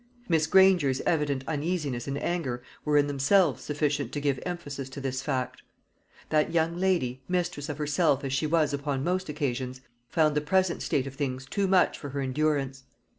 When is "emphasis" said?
4.47-4.89